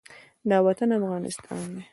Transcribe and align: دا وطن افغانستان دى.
دا 0.49 0.57
وطن 0.65 0.89
افغانستان 0.99 1.65
دى. 1.75 1.83